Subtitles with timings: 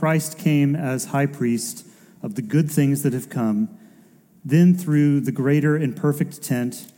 [0.00, 1.86] Christ came as high priest
[2.22, 3.68] of the good things that have come.
[4.42, 6.90] Then, through the greater and perfect tent,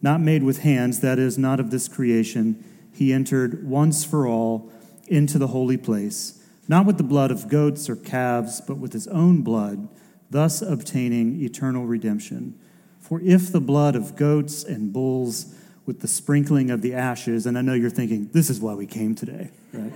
[0.00, 2.64] not made with hands, that is, not of this creation,
[2.94, 4.70] he entered once for all
[5.08, 9.08] into the holy place, not with the blood of goats or calves, but with his
[9.08, 9.88] own blood,
[10.30, 12.56] thus obtaining eternal redemption.
[13.00, 15.52] For if the blood of goats and bulls,
[15.84, 18.86] with the sprinkling of the ashes, and I know you're thinking, this is why we
[18.86, 19.92] came today, right?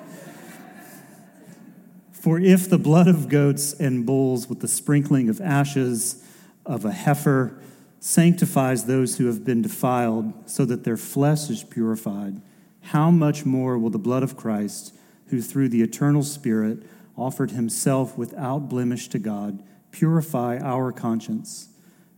[2.21, 6.23] For if the blood of goats and bulls with the sprinkling of ashes
[6.67, 7.59] of a heifer
[7.99, 12.43] sanctifies those who have been defiled, so that their flesh is purified,
[12.83, 14.95] how much more will the blood of Christ,
[15.29, 16.83] who through the eternal Spirit
[17.17, 21.69] offered himself without blemish to God, purify our conscience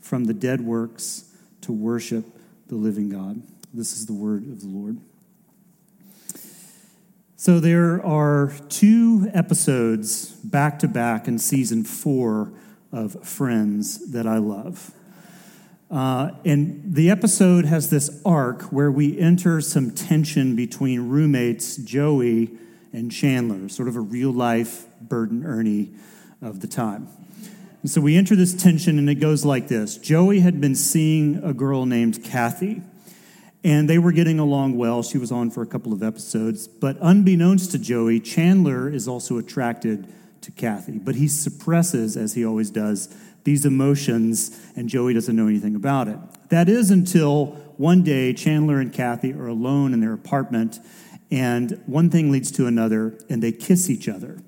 [0.00, 2.24] from the dead works to worship
[2.66, 3.40] the living God?
[3.72, 4.98] This is the word of the Lord.
[7.42, 12.52] So there are two episodes back to back in season four
[12.92, 14.92] of Friends that I love.
[15.90, 22.52] Uh, and the episode has this arc where we enter some tension between roommates Joey
[22.92, 25.90] and Chandler, sort of a real life Bert and Ernie
[26.40, 27.08] of the time.
[27.82, 31.42] And so we enter this tension, and it goes like this Joey had been seeing
[31.42, 32.82] a girl named Kathy.
[33.64, 35.02] And they were getting along well.
[35.02, 36.66] She was on for a couple of episodes.
[36.66, 40.98] But unbeknownst to Joey, Chandler is also attracted to Kathy.
[40.98, 46.08] But he suppresses, as he always does, these emotions, and Joey doesn't know anything about
[46.08, 46.18] it.
[46.48, 47.46] That is until
[47.76, 50.78] one day Chandler and Kathy are alone in their apartment,
[51.30, 54.38] and one thing leads to another, and they kiss each other.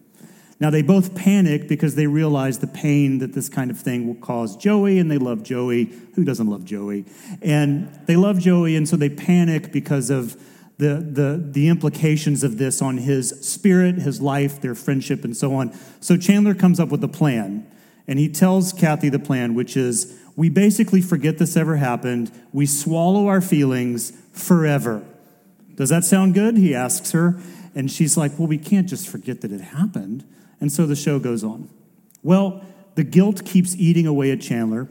[0.61, 4.15] Now, they both panic because they realize the pain that this kind of thing will
[4.15, 5.93] cause Joey, and they love Joey.
[6.15, 7.05] Who doesn't love Joey?
[7.43, 10.37] And they love Joey, and so they panic because of
[10.79, 15.55] the, the, the implications of this on his spirit, his life, their friendship, and so
[15.55, 15.73] on.
[16.01, 17.67] So Chandler comes up with a plan,
[18.07, 22.67] and he tells Kathy the plan, which is we basically forget this ever happened, we
[22.67, 25.05] swallow our feelings forever.
[25.77, 26.57] Does that sound good?
[26.57, 27.41] He asks her.
[27.75, 30.25] And she's like, Well, we can't just forget that it happened.
[30.61, 31.69] And so the show goes on.
[32.23, 32.65] Well,
[32.95, 34.89] the guilt keeps eating away at Chandler.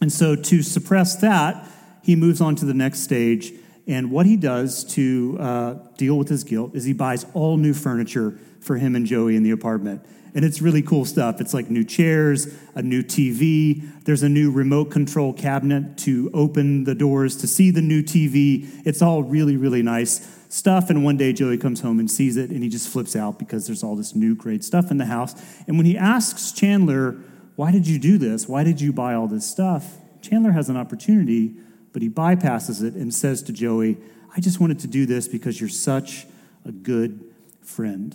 [0.00, 1.66] And so to suppress that,
[2.02, 3.52] he moves on to the next stage.
[3.86, 7.72] And what he does to uh, deal with his guilt is he buys all new
[7.72, 10.04] furniture for him and Joey in the apartment.
[10.34, 11.40] And it's really cool stuff.
[11.40, 14.04] It's like new chairs, a new TV.
[14.04, 18.68] There's a new remote control cabinet to open the doors to see the new TV.
[18.84, 20.90] It's all really, really nice stuff.
[20.90, 23.66] And one day Joey comes home and sees it and he just flips out because
[23.66, 25.34] there's all this new great stuff in the house.
[25.66, 27.16] And when he asks Chandler,
[27.56, 28.48] Why did you do this?
[28.48, 29.96] Why did you buy all this stuff?
[30.22, 31.54] Chandler has an opportunity,
[31.92, 33.98] but he bypasses it and says to Joey,
[34.36, 36.26] I just wanted to do this because you're such
[36.64, 37.24] a good
[37.62, 38.14] friend.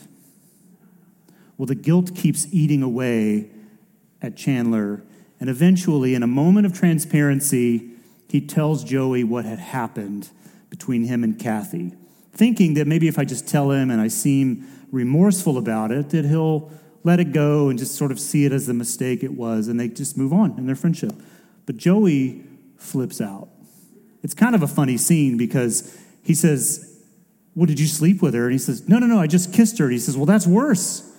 [1.57, 3.49] Well, the guilt keeps eating away
[4.21, 5.03] at Chandler.
[5.39, 7.91] And eventually, in a moment of transparency,
[8.29, 10.29] he tells Joey what had happened
[10.69, 11.93] between him and Kathy
[12.33, 16.25] thinking that maybe if I just tell him and I seem remorseful about it, that
[16.25, 16.71] he'll
[17.03, 19.79] let it go and just sort of see it as the mistake it was, and
[19.79, 21.13] they just move on in their friendship.
[21.65, 22.43] But Joey
[22.77, 23.49] flips out.
[24.23, 27.01] It's kind of a funny scene because he says,
[27.55, 28.43] Well, did you sleep with her?
[28.43, 29.85] And he says, No, no, no, I just kissed her.
[29.85, 31.09] And he says, Well, that's worse.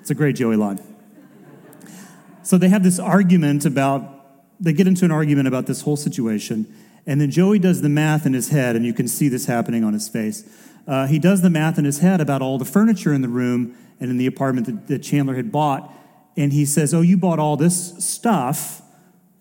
[0.00, 0.80] It's a great Joey line.
[2.42, 6.66] So they have this argument about, they get into an argument about this whole situation.
[7.08, 9.82] And then Joey does the math in his head, and you can see this happening
[9.82, 10.44] on his face.
[10.86, 13.74] Uh, he does the math in his head about all the furniture in the room
[13.98, 15.90] and in the apartment that, that Chandler had bought.
[16.36, 18.82] And he says, Oh, you bought all this stuff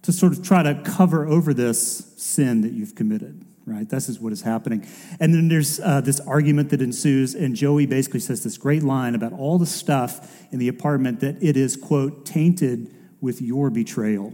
[0.03, 3.89] to sort of try to cover over this sin that you've committed, right?
[3.89, 4.87] This is what is happening.
[5.19, 9.13] And then there's uh, this argument that ensues, and Joey basically says this great line
[9.13, 14.33] about all the stuff in the apartment that it is, quote, tainted with your betrayal.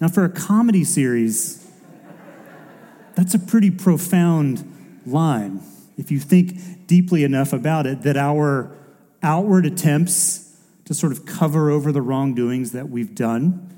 [0.00, 1.61] Now, for a comedy series,
[3.14, 5.60] that's a pretty profound line
[5.96, 8.76] if you think deeply enough about it that our
[9.22, 13.68] outward attempts to sort of cover over the wrongdoings that we've done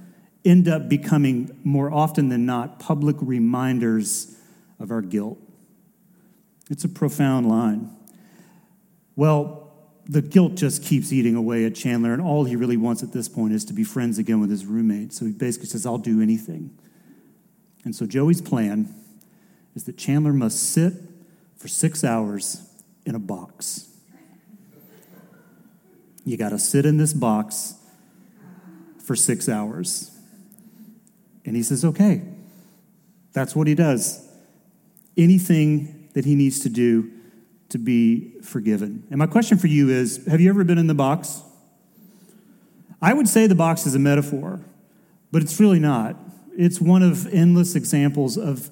[0.44, 4.36] end up becoming more often than not public reminders
[4.78, 5.38] of our guilt.
[6.70, 7.90] It's a profound line.
[9.16, 9.72] Well,
[10.06, 13.28] the guilt just keeps eating away at Chandler, and all he really wants at this
[13.28, 15.12] point is to be friends again with his roommate.
[15.12, 16.76] So he basically says, I'll do anything.
[17.84, 18.94] And so Joey's plan
[19.74, 20.94] is that Chandler must sit
[21.56, 22.68] for six hours
[23.04, 23.90] in a box.
[26.24, 27.74] You got to sit in this box
[29.04, 30.10] for six hours.
[31.44, 32.22] And he says, okay.
[33.32, 34.26] That's what he does.
[35.16, 37.10] Anything that he needs to do
[37.68, 39.04] to be forgiven.
[39.10, 41.42] And my question for you is Have you ever been in the box?
[43.02, 44.60] I would say the box is a metaphor,
[45.32, 46.16] but it's really not.
[46.56, 48.70] It's one of endless examples of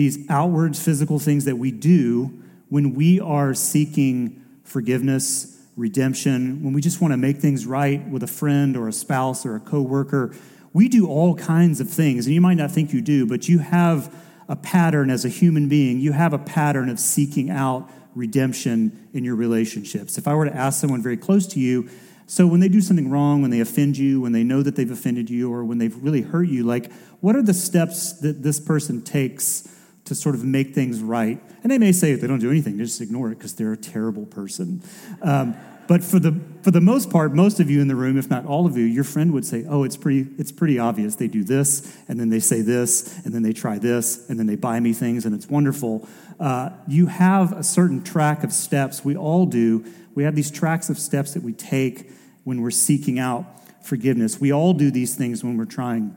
[0.00, 2.32] these outward physical things that we do
[2.70, 8.22] when we are seeking forgiveness, redemption, when we just want to make things right with
[8.22, 10.34] a friend or a spouse or a coworker.
[10.72, 13.58] We do all kinds of things, and you might not think you do, but you
[13.58, 14.10] have
[14.48, 16.00] a pattern as a human being.
[16.00, 20.16] You have a pattern of seeking out redemption in your relationships.
[20.16, 21.90] If I were to ask someone very close to you,
[22.26, 24.90] so when they do something wrong, when they offend you, when they know that they've
[24.90, 28.58] offended you, or when they've really hurt you, like what are the steps that this
[28.58, 29.68] person takes
[30.04, 31.40] to sort of make things right?
[31.62, 33.72] And they may say if they don't do anything, they just ignore it because they're
[33.72, 34.82] a terrible person.
[35.22, 35.56] Um,
[35.90, 38.46] but for the for the most part, most of you in the room, if not
[38.46, 41.16] all of you, your friend would say, "Oh, it's pretty it's pretty obvious.
[41.16, 44.46] They do this, and then they say this, and then they try this, and then
[44.46, 46.06] they buy me things, and it's wonderful."
[46.38, 49.04] Uh, you have a certain track of steps.
[49.04, 49.84] We all do.
[50.14, 52.08] We have these tracks of steps that we take
[52.44, 53.44] when we're seeking out
[53.84, 54.40] forgiveness.
[54.40, 56.16] We all do these things when we're trying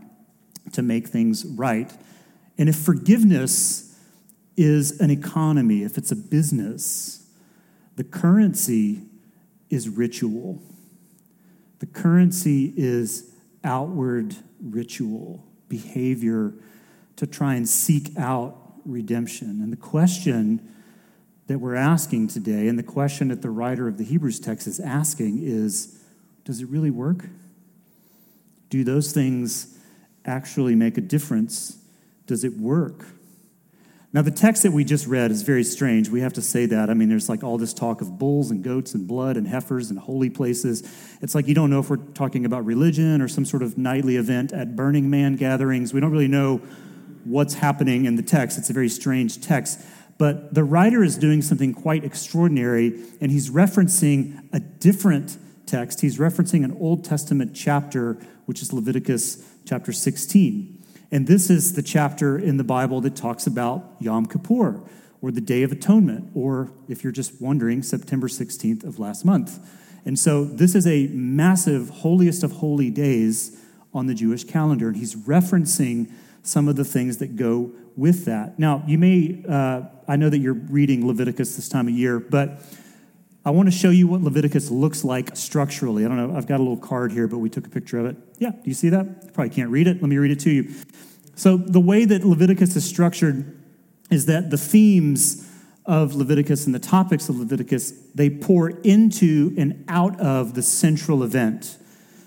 [0.73, 1.91] to make things right.
[2.57, 3.97] And if forgiveness
[4.55, 7.27] is an economy, if it's a business,
[7.95, 9.01] the currency
[9.69, 10.61] is ritual.
[11.79, 13.31] The currency is
[13.63, 16.53] outward ritual, behavior
[17.15, 19.61] to try and seek out redemption.
[19.61, 20.69] And the question
[21.47, 24.79] that we're asking today, and the question that the writer of the Hebrews text is
[24.79, 25.99] asking, is
[26.45, 27.25] does it really work?
[28.69, 29.77] Do those things
[30.25, 31.82] actually make a difference?
[32.25, 33.05] Does it work?
[34.13, 36.07] Now, the text that we just read is very strange.
[36.07, 36.91] We have to say that.
[36.91, 39.89] I mean, there's like all this talk of bulls and goats and blood and heifers
[39.89, 40.83] and holy places.
[41.21, 44.17] It's like you don't know if we're talking about religion or some sort of nightly
[44.17, 45.95] event at Burning Man gatherings.
[45.95, 46.57] We don't really know
[47.23, 48.59] what's happening in the text.
[48.59, 49.81] It's a very strange text.
[50.19, 56.19] But the writer is doing something quite extraordinary, and he's referencing a different text, he's
[56.19, 58.13] referencing an Old Testament chapter,
[58.45, 60.72] which is Leviticus chapter 16.
[61.13, 64.81] And this is the chapter in the Bible that talks about Yom Kippur,
[65.21, 69.59] or the Day of Atonement, or if you're just wondering, September 16th of last month.
[70.05, 73.61] And so this is a massive, holiest of holy days
[73.93, 74.87] on the Jewish calendar.
[74.87, 76.11] And he's referencing
[76.41, 78.57] some of the things that go with that.
[78.57, 82.59] Now, you may, uh, I know that you're reading Leviticus this time of year, but
[83.45, 86.05] I want to show you what Leviticus looks like structurally.
[86.05, 88.05] I don't know, I've got a little card here, but we took a picture of
[88.05, 88.15] it.
[88.37, 89.05] Yeah, do you see that?
[89.05, 90.01] You probably can't read it.
[90.01, 90.73] Let me read it to you.
[91.35, 93.59] So, the way that Leviticus is structured
[94.09, 95.49] is that the themes
[95.85, 101.23] of Leviticus and the topics of Leviticus, they pour into and out of the central
[101.23, 101.77] event.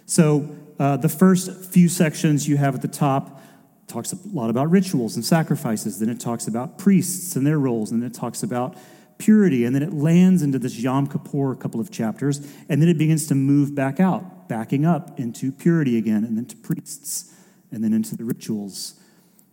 [0.05, 3.41] So, uh, the first few sections you have at the top
[3.87, 6.01] talks a lot about rituals and sacrifices.
[6.01, 7.91] Then it talks about priests and their roles.
[7.91, 8.77] And then it talks about
[9.19, 9.65] purity.
[9.65, 13.27] And then it lands into this Yom Kippur couple of chapters, and then it begins
[13.29, 17.33] to move back out, backing up into purity again, and then to priests,
[17.71, 19.01] and then into the rituals.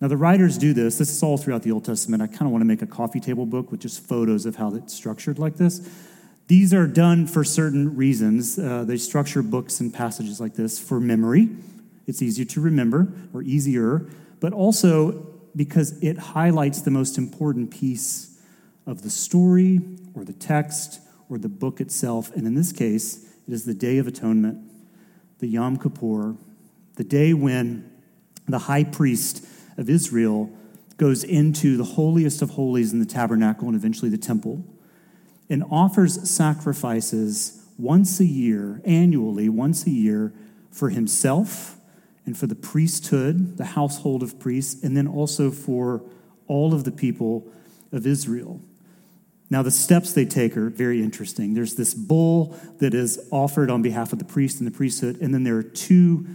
[0.01, 0.97] Now, the writers do this.
[0.97, 2.21] This is all throughout the Old Testament.
[2.21, 4.75] I kind of want to make a coffee table book with just photos of how
[4.75, 5.89] it's structured like this.
[6.47, 8.59] These are done for certain reasons.
[8.59, 11.49] Uh, they structure books and passages like this for memory.
[12.05, 14.05] It's easier to remember, or easier,
[14.41, 15.25] but also
[15.55, 18.32] because it highlights the most important piece
[18.85, 19.81] of the story
[20.13, 20.99] or the text
[21.29, 22.33] or the book itself.
[22.35, 24.59] And in this case, it is the Day of Atonement,
[25.39, 26.35] the Yom Kippur,
[26.95, 27.89] the day when
[28.47, 29.45] the high priest
[29.77, 30.51] of Israel
[30.97, 34.63] goes into the holiest of holies in the tabernacle and eventually the temple
[35.49, 40.33] and offers sacrifices once a year, annually, once a year,
[40.71, 41.77] for himself
[42.25, 46.01] and for the priesthood, the household of priests, and then also for
[46.47, 47.51] all of the people
[47.91, 48.61] of Israel.
[49.49, 51.53] Now, the steps they take are very interesting.
[51.53, 55.33] There's this bull that is offered on behalf of the priest and the priesthood, and
[55.33, 56.25] then there are two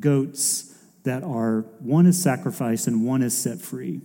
[0.00, 4.00] goats that are one is sacrificed and one is set free.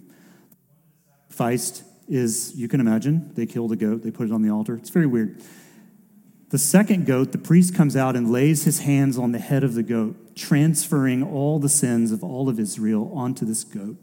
[1.33, 4.75] Feist is, you can imagine, they kill the goat, they put it on the altar.
[4.75, 5.41] It's very weird.
[6.49, 9.75] The second goat, the priest comes out and lays his hands on the head of
[9.75, 13.97] the goat, transferring all the sins of all of Israel onto this goat.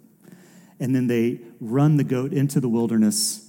[0.78, 3.45] And then they run the goat into the wilderness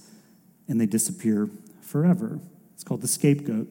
[0.68, 1.48] and they disappear
[1.80, 2.40] forever.
[2.74, 3.68] It's called the scapegoat.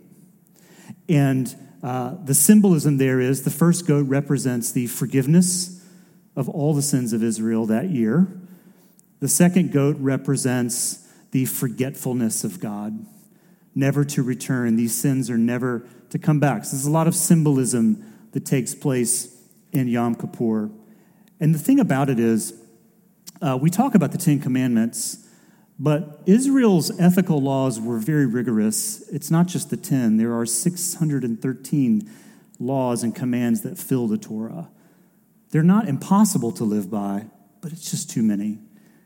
[1.08, 5.86] And uh, the symbolism there is the first goat represents the forgiveness
[6.36, 8.28] of all the sins of Israel that year.
[9.20, 13.06] The second goat represents the forgetfulness of God,
[13.76, 14.76] never to return.
[14.76, 16.66] These sins are never to come back.
[16.66, 19.36] So there's a lot of symbolism that takes place
[19.72, 20.70] in Yom Kippur.
[21.40, 22.54] And the thing about it is,
[23.42, 25.27] uh, we talk about the Ten Commandments
[25.80, 29.08] But Israel's ethical laws were very rigorous.
[29.10, 32.10] It's not just the 10, there are 613
[32.60, 34.70] laws and commands that fill the Torah.
[35.52, 37.28] They're not impossible to live by,
[37.62, 38.60] but it's just too many.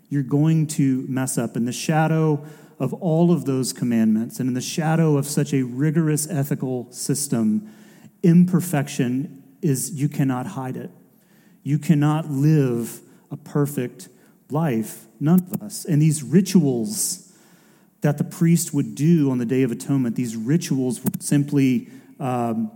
[0.10, 1.56] You're going to mess up.
[1.56, 2.46] In the shadow
[2.80, 7.70] of all of those commandments and in the shadow of such a rigorous ethical system,
[8.24, 10.90] imperfection is you cannot hide it.
[11.64, 14.10] You cannot live a perfect
[14.52, 15.86] life, none of us.
[15.86, 17.32] And these rituals
[18.02, 21.90] that the priest would do on the Day of Atonement, these rituals were simply
[22.20, 22.72] um,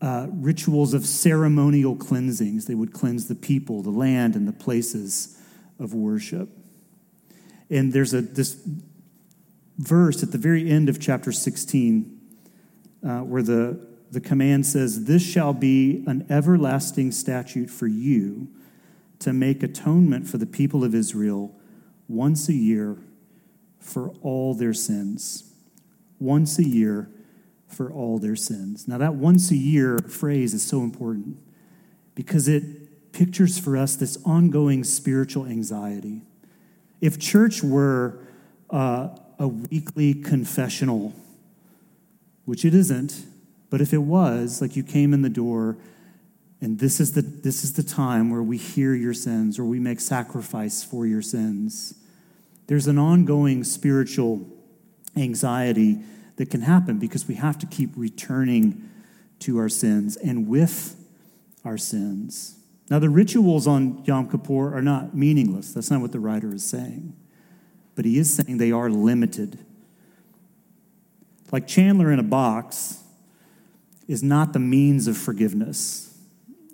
[0.00, 2.66] uh, rituals of ceremonial cleansings.
[2.66, 5.40] They would cleanse the people, the land, and the places
[5.78, 6.48] of worship.
[7.70, 8.60] And there's a this
[9.78, 12.20] verse at the very end of chapter 16
[13.06, 13.80] uh, where the,
[14.10, 18.48] the command says, This shall be an everlasting statute for you
[19.20, 21.54] to make atonement for the people of Israel
[22.08, 22.98] once a year
[23.78, 25.52] for all their sins.
[26.18, 27.10] Once a year
[27.66, 28.86] for all their sins.
[28.86, 31.38] Now, that once a year phrase is so important
[32.14, 36.22] because it pictures for us this ongoing spiritual anxiety.
[37.00, 38.18] If church were
[38.70, 41.12] uh, a weekly confessional,
[42.44, 43.24] which it isn't,
[43.70, 45.76] but if it was, like you came in the door
[46.64, 49.78] and this is the, this is the time where we hear your sins or we
[49.78, 51.94] make sacrifice for your sins,
[52.66, 54.46] there's an ongoing spiritual
[55.16, 55.98] anxiety
[56.36, 58.90] that can happen because we have to keep returning
[59.40, 60.96] to our sins and with
[61.64, 62.56] our sins.
[62.90, 65.72] Now, the rituals on Yom Kippur are not meaningless.
[65.72, 67.14] That's not what the writer is saying
[67.94, 69.58] but he is saying they are limited.
[71.52, 73.02] Like Chandler in a box
[74.08, 76.13] is not the means of forgiveness,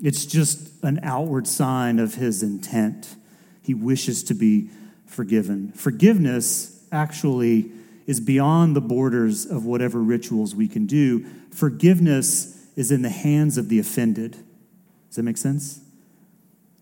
[0.03, 3.17] it's just an outward sign of his intent.
[3.63, 4.71] He wishes to be
[5.07, 5.73] forgiven.
[5.73, 7.71] Forgiveness actually
[8.07, 11.25] is beyond the borders of whatever rituals we can do.
[11.51, 14.33] Forgiveness is in the hands of the offended.
[15.09, 15.81] Does that make sense?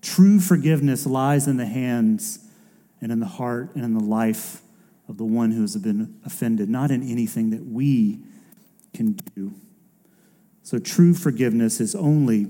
[0.01, 2.39] True forgiveness lies in the hands
[3.01, 4.63] and in the heart and in the life
[5.09, 8.21] of the one who has been offended, not in anything that we
[8.95, 9.53] can do.
[10.63, 12.49] So true forgiveness is only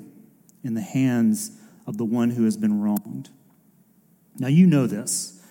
[0.63, 1.53] in the hands
[1.87, 3.31] of the one who has been wronged.
[4.39, 5.43] Now, you know this.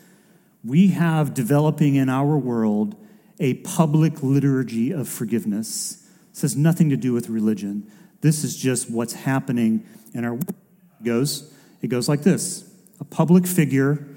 [0.64, 2.96] We have developing in our world
[3.40, 6.08] a public liturgy of forgiveness.
[6.34, 7.92] This has nothing to do with religion.
[8.22, 10.50] This is just what's happening in our world.
[10.50, 14.08] It goes, it goes like this a public figure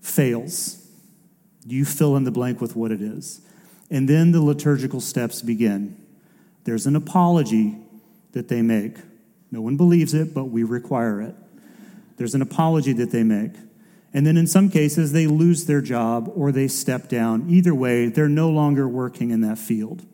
[0.00, 0.86] fails.
[1.66, 3.42] You fill in the blank with what it is.
[3.90, 5.96] And then the liturgical steps begin.
[6.64, 7.76] There's an apology
[8.32, 8.96] that they make.
[9.50, 11.34] No one believes it, but we require it.
[12.16, 13.52] There's an apology that they make.
[14.12, 17.48] And then in some cases, they lose their job or they step down.
[17.48, 20.04] Either way, they're no longer working in that field.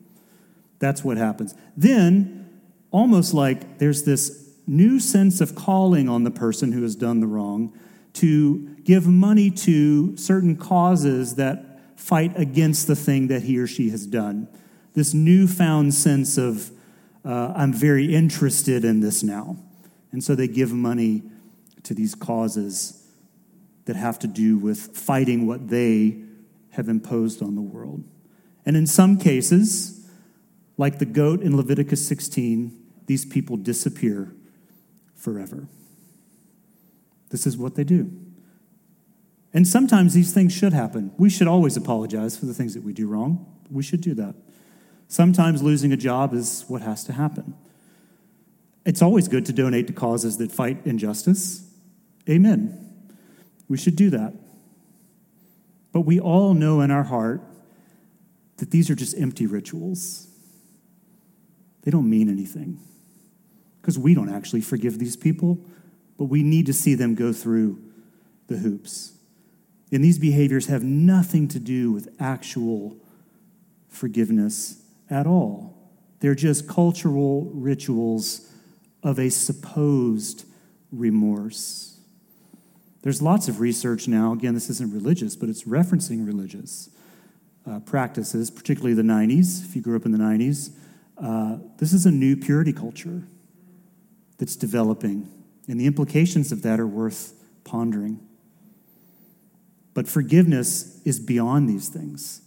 [0.79, 1.55] That's what happens.
[1.75, 7.19] Then, almost like there's this new sense of calling on the person who has done
[7.19, 7.73] the wrong
[8.13, 13.89] to give money to certain causes that fight against the thing that he or she
[13.89, 14.47] has done.
[14.93, 16.71] This newfound sense of,
[17.27, 19.57] uh, I'm very interested in this now.
[20.13, 21.23] And so they give money
[21.83, 23.03] to these causes
[23.83, 26.21] that have to do with fighting what they
[26.71, 28.05] have imposed on the world.
[28.65, 30.07] And in some cases,
[30.77, 32.71] like the goat in Leviticus 16,
[33.07, 34.33] these people disappear
[35.13, 35.67] forever.
[37.29, 38.09] This is what they do.
[39.53, 41.11] And sometimes these things should happen.
[41.17, 43.45] We should always apologize for the things that we do wrong.
[43.69, 44.35] We should do that.
[45.07, 47.55] Sometimes losing a job is what has to happen.
[48.85, 51.69] It's always good to donate to causes that fight injustice.
[52.29, 52.83] Amen.
[53.67, 54.33] We should do that.
[55.91, 57.41] But we all know in our heart
[58.57, 60.27] that these are just empty rituals.
[61.83, 62.79] They don't mean anything
[63.81, 65.57] because we don't actually forgive these people,
[66.17, 67.81] but we need to see them go through
[68.47, 69.13] the hoops.
[69.91, 72.97] And these behaviors have nothing to do with actual
[73.87, 75.77] forgiveness at all.
[76.19, 78.51] They're just cultural rituals
[79.03, 80.45] of a supposed
[80.91, 81.99] remorse.
[83.03, 84.33] There's lots of research now.
[84.33, 86.89] Again, this isn't religious, but it's referencing religious
[87.69, 90.71] uh, practices, particularly the 90s, if you grew up in the 90s.
[91.17, 93.23] Uh, this is a new purity culture
[94.37, 95.29] that's developing,
[95.67, 97.33] and the implications of that are worth
[97.63, 98.19] pondering.
[99.93, 102.41] But forgiveness is beyond these things.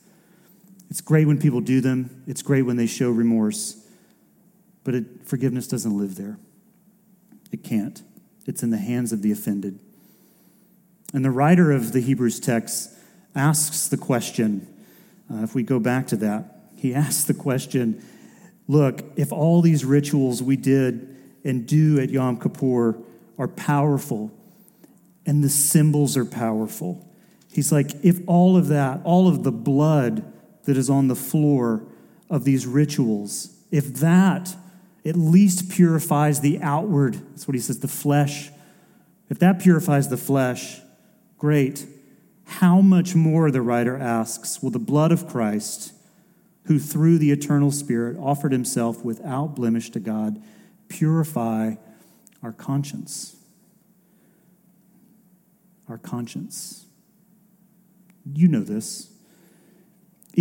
[0.90, 3.86] It's great when people do them, it's great when they show remorse,
[4.82, 6.38] but it, forgiveness doesn't live there.
[7.52, 8.02] It can't.
[8.46, 9.78] It's in the hands of the offended.
[11.14, 12.92] And the writer of the Hebrews text
[13.34, 14.66] asks the question
[15.32, 18.04] uh, if we go back to that, he asks the question
[18.66, 22.98] look, if all these rituals we did and do at Yom Kippur
[23.38, 24.30] are powerful
[25.26, 27.08] and the symbols are powerful,
[27.52, 30.29] he's like, if all of that, all of the blood
[30.70, 31.82] that is on the floor
[32.30, 34.54] of these rituals, if that
[35.04, 38.50] at least purifies the outward, that's what he says, the flesh,
[39.28, 40.80] if that purifies the flesh,
[41.38, 41.86] great.
[42.44, 45.92] How much more, the writer asks, will the blood of Christ,
[46.66, 50.40] who through the eternal Spirit offered himself without blemish to God,
[50.88, 51.74] purify
[52.44, 53.34] our conscience?
[55.88, 56.86] Our conscience.
[58.32, 59.09] You know this.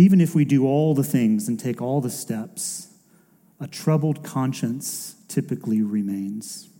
[0.00, 2.88] Even if we do all the things and take all the steps,
[3.60, 6.70] a troubled conscience typically remains.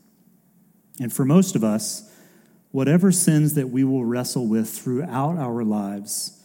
[0.99, 2.11] And for most of us,
[2.71, 6.43] whatever sins that we will wrestle with throughout our lives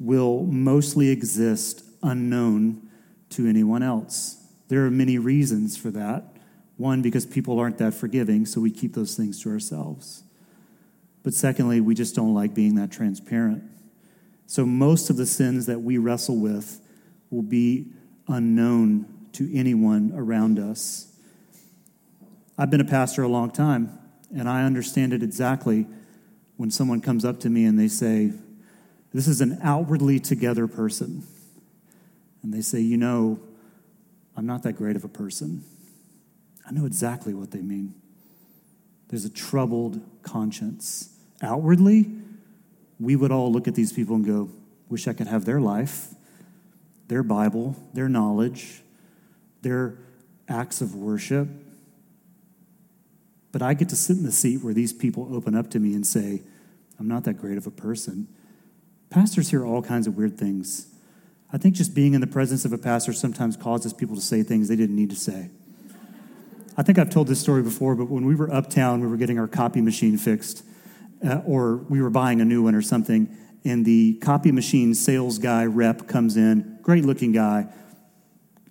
[0.00, 2.88] will mostly exist unknown
[3.28, 4.42] to anyone else.
[4.68, 6.24] There are many reasons for that.
[6.78, 10.22] One, because people aren't that forgiving, so we keep those things to ourselves.
[11.22, 13.64] But secondly, we just don't like being that transparent.
[14.52, 16.78] So most of the sins that we wrestle with
[17.30, 17.86] will be
[18.28, 21.10] unknown to anyone around us.
[22.58, 23.98] I've been a pastor a long time.
[24.36, 25.86] And I understand it exactly
[26.58, 28.32] when someone comes up to me and they say,
[29.14, 31.22] This is an outwardly together person.
[32.42, 33.40] And they say, You know,
[34.36, 35.64] I'm not that great of a person.
[36.68, 37.94] I know exactly what they mean.
[39.08, 41.08] There's a troubled conscience.
[41.40, 42.10] Outwardly,
[43.02, 44.50] we would all look at these people and go,
[44.88, 46.08] Wish I could have their life,
[47.08, 48.82] their Bible, their knowledge,
[49.62, 49.96] their
[50.48, 51.48] acts of worship,
[53.52, 55.94] but I get to sit in the seat where these people open up to me
[55.94, 56.42] and say,
[56.98, 58.28] I'm not that great of a person.
[59.10, 60.86] Pastors hear all kinds of weird things.
[61.52, 64.42] I think just being in the presence of a pastor sometimes causes people to say
[64.42, 65.50] things they didn't need to say.
[66.78, 69.38] I think I've told this story before, but when we were uptown, we were getting
[69.38, 70.64] our copy machine fixed,
[71.24, 75.38] uh, or we were buying a new one or something, and the copy machine sales
[75.38, 77.66] guy rep comes in, great looking guy.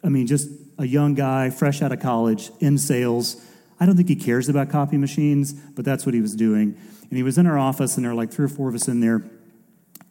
[0.04, 3.42] I mean, just a young guy, fresh out of college, in sales
[3.82, 6.78] I don't think he cares about copy machines, but that's what he was doing.
[7.02, 8.88] And he was in our office, and there are like three or four of us
[8.88, 9.24] in there.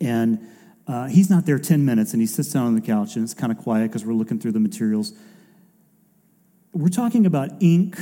[0.00, 0.44] And
[0.88, 3.32] uh, he's not there 10 minutes, and he sits down on the couch, and it's
[3.32, 5.12] kind of quiet because we're looking through the materials.
[6.72, 7.96] We're talking about ink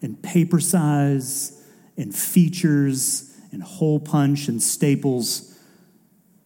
[0.00, 1.62] and paper size
[1.98, 5.58] and features and hole punch and staples.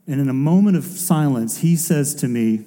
[0.06, 2.64] And in a moment of silence, he says to me,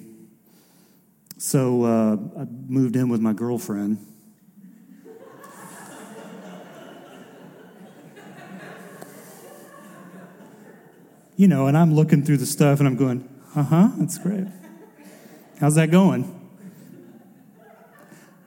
[1.38, 4.04] So uh, I moved in with my girlfriend.
[11.36, 13.26] you know, and I'm looking through the stuff and I'm going,
[13.56, 14.46] uh huh, that's great.
[15.58, 16.30] How's that going?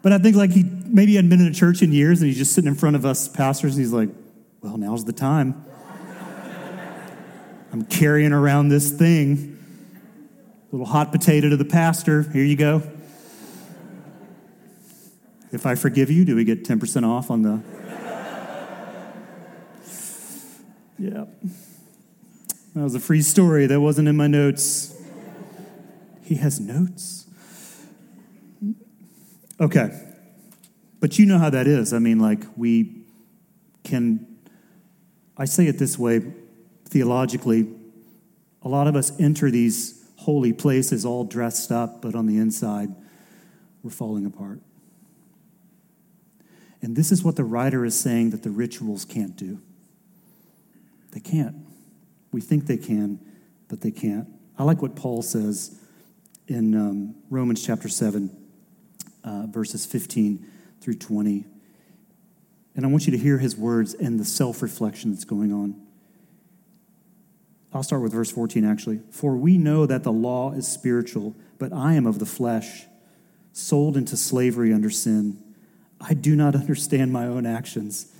[0.03, 2.37] But I think like he maybe hadn't been in a church in years and he's
[2.37, 4.09] just sitting in front of us pastors and he's like,
[4.61, 5.65] well, now's the time.
[7.77, 9.55] I'm carrying around this thing.
[10.71, 12.23] Little hot potato to the pastor.
[12.23, 12.81] Here you go.
[15.51, 17.61] If I forgive you, do we get 10% off on the.
[20.99, 21.25] Yeah.
[22.73, 23.67] That was a free story.
[23.67, 24.99] That wasn't in my notes.
[26.23, 27.27] He has notes.
[29.61, 29.91] Okay.
[30.99, 31.93] But you know how that is.
[31.93, 33.03] I mean, like, we
[33.83, 34.25] can,
[35.37, 36.23] I say it this way
[36.87, 37.67] theologically,
[38.61, 42.89] a lot of us enter these holy places all dressed up, but on the inside,
[43.83, 44.59] we're falling apart.
[46.81, 49.59] And this is what the writer is saying that the rituals can't do.
[51.11, 51.55] They can't.
[52.31, 53.19] We think they can,
[53.67, 54.27] but they can't.
[54.57, 55.79] I like what Paul says
[56.47, 58.35] in um, Romans chapter 7,
[59.23, 60.45] uh, verses 15
[60.81, 61.45] through 20.
[62.75, 65.86] And I want you to hear his words and the self reflection that's going on.
[67.73, 69.01] I'll start with verse 14 actually.
[69.11, 72.85] For we know that the law is spiritual, but I am of the flesh,
[73.53, 75.41] sold into slavery under sin.
[75.99, 78.11] I do not understand my own actions.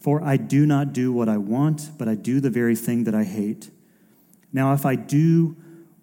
[0.00, 3.14] For I do not do what I want, but I do the very thing that
[3.14, 3.70] I hate.
[4.52, 5.56] Now, if I do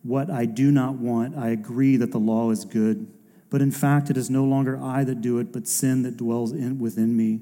[0.03, 3.11] what I do not want, I agree that the law is good.
[3.49, 6.53] But in fact, it is no longer I that do it, but sin that dwells
[6.53, 7.41] in, within me.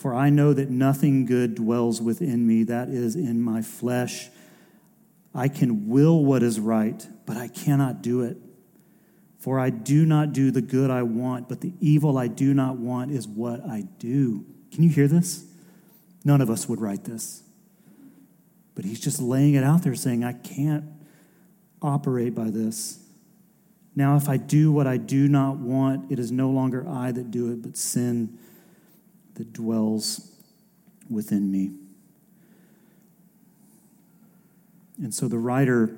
[0.00, 4.30] For I know that nothing good dwells within me, that is, in my flesh.
[5.34, 8.38] I can will what is right, but I cannot do it.
[9.40, 12.78] For I do not do the good I want, but the evil I do not
[12.78, 14.46] want is what I do.
[14.72, 15.44] Can you hear this?
[16.24, 17.42] None of us would write this.
[18.74, 20.86] But he's just laying it out there saying, I can't
[21.82, 23.00] operate by this.
[23.94, 27.30] Now, if I do what I do not want, it is no longer I that
[27.30, 28.38] do it, but sin
[29.40, 30.36] that dwells
[31.08, 31.70] within me.
[34.98, 35.96] And so the writer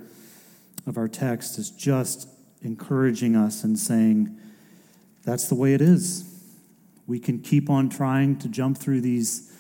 [0.86, 2.28] of our text is just
[2.62, 4.38] encouraging us and saying,
[5.24, 6.24] that's the way it is.
[7.08, 9.52] We can keep on trying to jump through these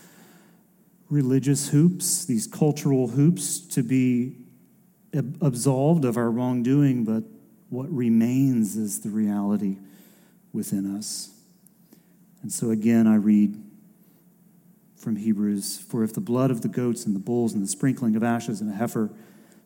[1.10, 4.36] religious hoops, these cultural hoops, to be
[5.12, 7.24] absolved of our wrongdoing, but
[7.68, 9.78] what remains is the reality
[10.52, 11.30] within us.
[12.42, 13.60] And so again, I read
[15.02, 18.14] from Hebrews For if the blood of the goats and the bulls and the sprinkling
[18.14, 19.10] of ashes and a heifer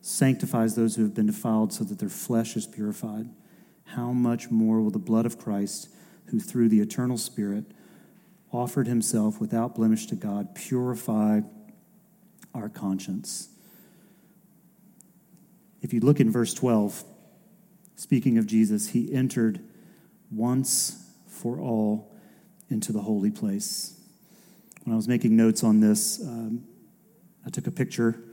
[0.01, 3.29] sanctifies those who have been defiled so that their flesh is purified,
[3.85, 5.89] how much more will the blood of Christ,
[6.27, 7.65] who through the eternal Spirit
[8.51, 11.41] offered himself without blemish to God, purify
[12.55, 13.49] our conscience?
[15.81, 17.03] If you look in verse 12,
[17.95, 19.61] speaking of Jesus, he entered
[20.31, 22.11] once for all
[22.69, 23.96] into the holy place.
[24.87, 26.63] When I was making notes on this, um,
[27.45, 28.23] I took a picture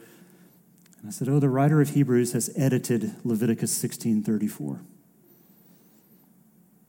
[1.01, 4.81] and I said, "Oh, the writer of Hebrews has edited Leviticus 16:34."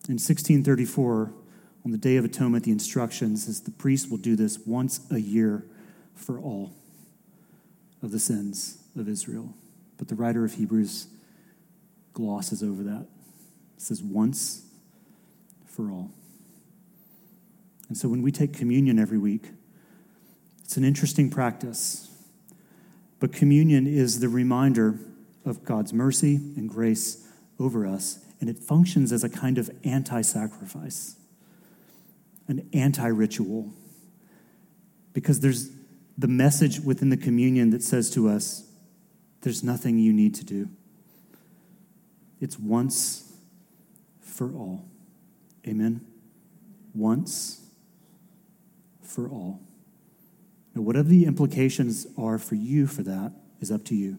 [0.07, 1.33] In 1634,
[1.83, 5.17] on the Day of Atonement, the instructions is the priest will do this once a
[5.17, 5.65] year
[6.13, 6.75] for all
[8.03, 9.55] of the sins of Israel.
[9.97, 11.07] But the writer of Hebrews
[12.13, 13.07] glosses over that.
[13.77, 14.61] It says once
[15.65, 16.11] for all.
[17.87, 19.51] And so when we take communion every week,
[20.63, 22.09] it's an interesting practice.
[23.19, 24.99] But communion is the reminder
[25.45, 27.27] of God's mercy and grace
[27.59, 31.15] over us, and it functions as a kind of anti sacrifice,
[32.47, 33.71] an anti ritual.
[35.13, 35.69] Because there's
[36.17, 38.67] the message within the communion that says to us,
[39.41, 40.69] there's nothing you need to do.
[42.41, 43.31] It's once
[44.19, 44.85] for all.
[45.67, 46.05] Amen?
[46.93, 47.64] Once
[49.15, 49.61] for all.
[50.75, 54.17] Now, whatever the implications are for you for that is up to you.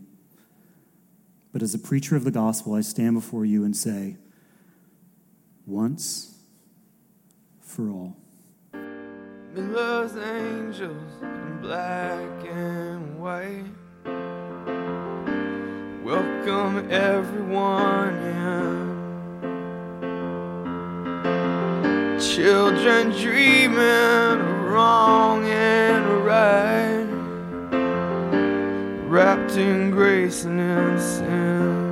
[1.52, 4.16] But as a preacher of the gospel, I stand before you and say,
[5.66, 6.38] once
[7.60, 8.16] for all.
[9.54, 13.64] angels in black and white.
[16.04, 18.76] Welcome everyone in.
[22.18, 27.06] Children dreaming wrong and right,
[29.08, 31.85] wrapped in grace and in sin.